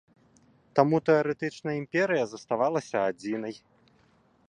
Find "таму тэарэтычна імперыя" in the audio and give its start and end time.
0.79-2.25